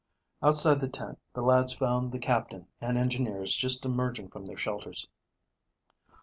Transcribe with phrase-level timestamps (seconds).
[0.41, 5.07] Outside the tent the lads found the Captain and engineers just emerging from their shelters.